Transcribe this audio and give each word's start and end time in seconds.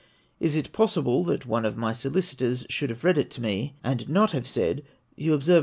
Is 0.39 0.55
it 0.55 0.71
possible 0.71 1.23
tliat 1.25 1.45
one 1.45 1.63
of 1.63 1.77
my 1.77 1.91
solicitors 1.93 2.65
should 2.69 2.89
have 2.89 3.03
read 3.03 3.19
it 3.19 3.29
to 3.33 3.41
me 3.41 3.75
and 3.83 4.09
not 4.09 4.31
have 4.31 4.47
said," 4.47 4.81
You 5.15 5.35
observe. 5.35 5.59